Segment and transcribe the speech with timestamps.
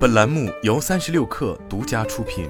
[0.00, 2.48] 本栏目由三十六氪独家出品。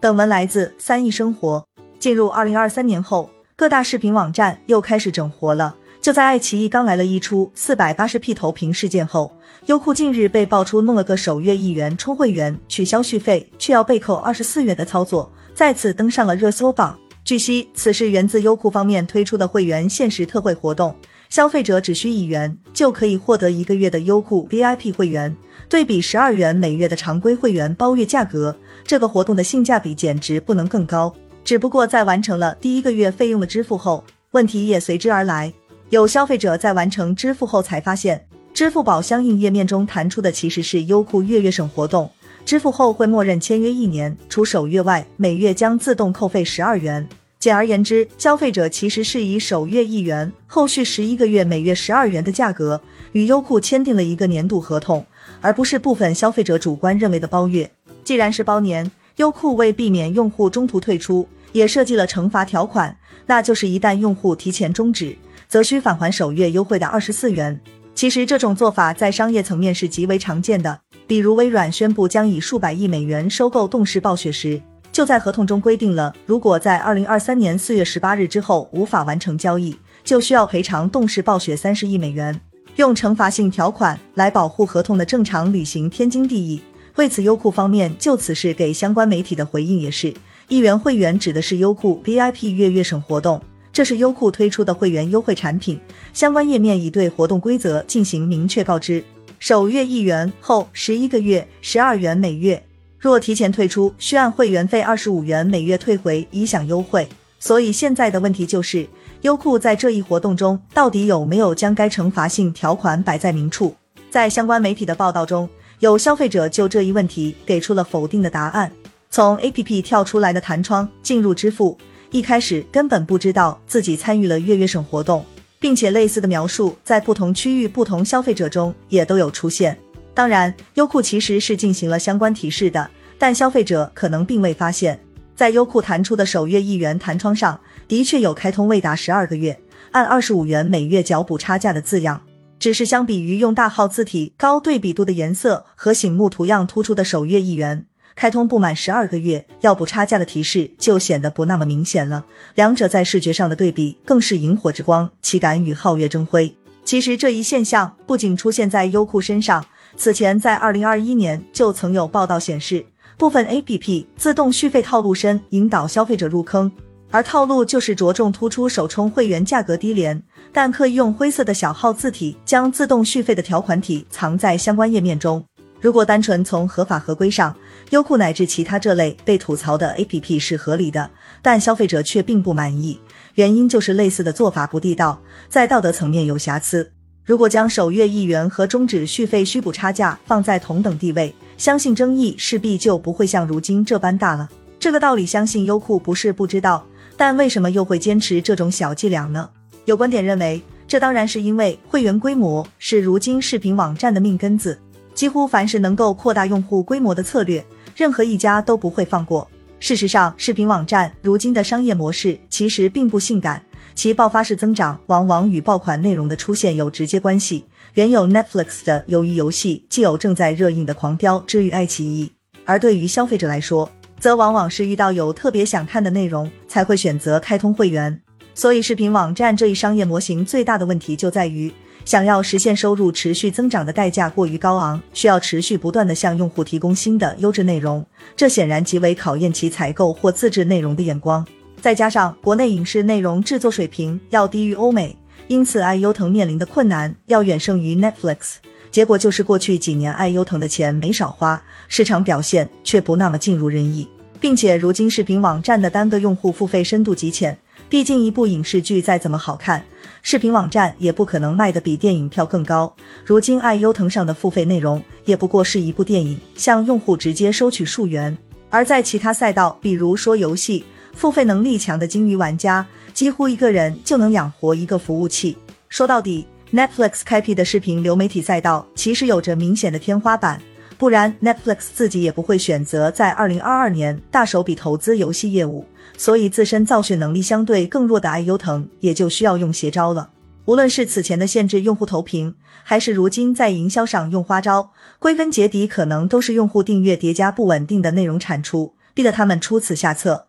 [0.00, 1.66] 本文来自三亿生活。
[1.98, 5.76] 进入二零二三年后，各大视频网站又开始整活了。
[6.00, 9.36] 就在爱奇艺刚来了一出四百八十 P 投屏事件后，
[9.66, 16.98] 优酷近日被爆出弄了个首月一元充会员取消续费，却要被扣二十四元的操作，再次登上了热搜榜。
[17.22, 20.94] 据悉，此事源自优酷方面推出的会员限时特惠活动，
[21.34, 25.36] 消费者只需一元就可以获得一个月的优酷 VIP 会员，
[25.68, 31.12] 对比十二元每月的常规会员包月价格，这个活动的性价比简直不能更高。
[31.42, 35.52] 只不过在完成了第一个月费用的支付后，问题也随之而来。
[35.90, 42.08] 有消费者在完成支付后才发现，支付宝相应页面中弹出的其实是优酷月月省活动，
[42.44, 47.08] 支付后会默认签约一年，除首月外，每月将自动扣费十二元。
[47.44, 52.80] 简而言之，消费者其实是以首月一元，后续十一个月每月十二元的价格
[53.12, 55.04] 与优酷签订了一个年度合同，
[55.42, 57.70] 而不是部分消费者主观认为的包月。
[58.02, 62.96] 既然是包年，优酷为避免用户中途退出，也设计了惩罚条款，
[63.26, 65.14] 那就是一旦用户提前终止。
[65.46, 67.60] 则需返还首月优惠的二十四元。
[67.94, 74.58] 其实这种做法在商业层面是极为常见的，比如微软宣布将以数百亿美元收购动视暴雪时，
[74.94, 82.40] 就在合同中规定了，如果在二零二三年四月十八日之后无法完成交易，就需要赔偿动视暴雪三十亿美元，
[82.76, 86.62] 用惩罚性条款来保护合同的正常履行，天经地义。
[86.94, 90.14] 为此，优酷方面就此事给相关媒体的回应也是，
[90.46, 93.42] 一元会员指的是优酷 VIP 月月省活动。
[93.72, 95.80] 这是优酷推出的会员优惠产品，
[96.12, 99.02] 相关页面已对活动规则进行明确告知。
[99.40, 102.62] 首月一元后十一个月十二元每月，
[103.04, 107.06] 若提前退出，需按会员费二十五元每月退回以享优惠。
[107.38, 108.88] 所以现在的问题就是，
[109.20, 113.76] 优酷在这一活动中到底有没有将该惩罚性条款摆在明处？
[114.08, 115.46] 在相关媒体的报道中，
[115.80, 118.72] 有消费者就这一问题给出了否定的答案。
[119.10, 121.76] 从 APP 跳出来的弹窗进入支付。
[122.10, 125.22] 一开始根本不知道自己参与了月月省活动，
[125.60, 129.76] 并且类似的描述在不同区域、不同消费者中也都有出现。
[130.14, 132.88] 当然，优酷其实是进行了相关提示的，
[133.18, 135.00] 但消费者可能并未发现。
[135.34, 137.58] 在优酷弹出的首月一元弹窗上，
[137.88, 139.58] 的确有开通未达十二个月，
[139.90, 142.22] 按二十五元每月缴补差价的字样。
[142.60, 147.84] 只是相比于用大号字体、高对比度的颜色和醒目图样突出的首月一元。
[148.14, 156.54] 开通不满十二个月要补差价的提示就显得不那么明显了，两者在视觉上的对比更是萤火之光，岂敢与皓月争辉？
[156.84, 162.86] 其实这一现象不仅出现在优酷身上，此前在二零二一年就曾有报道显示，
[163.16, 166.70] 部分 A P P 自动续费套路深，引导消费者入坑，
[167.10, 170.20] 而套路就是着重突出首充会员价格低廉，
[170.52, 175.44] 但刻意用灰色的小号字体将自动续费的条款体藏在相关页面中。
[175.80, 177.54] 如果单纯从合法合规上，
[177.90, 181.08] 优酷乃至其他这类被吐槽的 APP 是合理的，
[181.40, 182.98] 但消费者却并不满意，
[183.34, 186.90] 原因就是类似的做法不地道，在道德层面有瑕疵。
[187.22, 194.48] 如果将首月一元和终止续费需补差价放在同等地位，相信争议势必就不会像如今这般大了。
[194.78, 199.48] 这个道理相信优酷不是不知道，但为什么又会坚持这种小伎俩呢？
[199.84, 204.78] 有观点认为，这当然是因为会员规模是如今视频网站的命根子。
[205.14, 209.48] 几乎凡是能够扩大用户规模的策略，任何一家都不会放过。
[209.78, 213.62] 事实上，视频网站如今的商业模式其实并不性感，
[213.94, 217.64] 其爆发式增长往往与爆款内容的出现有直接关系。
[217.94, 222.32] 原有 Netflix 的鱿鱼游戏，既有正在热映的狂飙之于爱奇艺，
[222.64, 228.20] 而对于消费者来说，则往往是遇到有特别想看的内容才会选择开通会员。
[228.54, 231.72] 所以，视频网站这一商业模型最大的问题就在于。
[232.04, 238.04] 想要实现收入持续增长的代价过于高昂，需要持续不断的向用户提供新的优质内容，
[238.36, 241.46] 这显然极为考验其采购或自制内容的眼光。
[241.84, 245.14] 再加上国内影视内容制作水平要低于欧美，
[245.48, 248.54] 因此爱优腾面临的困难要远胜于 Netflix。
[248.90, 254.08] 结果就是过去几年爱优腾的钱没少花，市场表现却不那么尽如人意，
[254.40, 257.58] 并且如今视频网站的单个用户付费深度极浅。
[257.90, 259.84] 毕竟，一部影视剧再怎么好看，
[260.22, 262.96] 视频网站也不可能卖的比电影票更高。
[263.26, 268.34] 如今，爱优腾上的付费内容也不过是一部电影，向用户直接收取数元。
[268.70, 270.82] 而在其他赛道，比如说游戏，
[271.14, 275.56] 付费能力强的鲸鱼玩家，几乎一个人就能养活一个服务器。
[275.88, 280.60] 说到底，Netflix 开辟的视频流媒体赛道其实有着明显的天花板，
[280.98, 285.86] 不然 Netflix 自己也不会选择在二零二二年大手笔投资游戏业务。
[286.16, 290.30] 所以，自身造血能力相对更弱的爱优腾也就需要用邪招了。
[290.66, 300.46] 无论是此前的限制用户投屏，还是如今在营销上用花招，归根结底可能都是用户订阅叠加不稳定的内容产出，逼得他们出此下策。